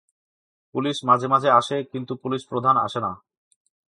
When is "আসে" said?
1.49-1.77, 2.77-2.99